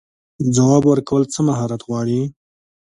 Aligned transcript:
ځواب 0.55 0.83
ورکول 0.87 1.23
څه 1.33 1.39
مهارت 1.47 1.81
غواړي؟ 1.87 2.21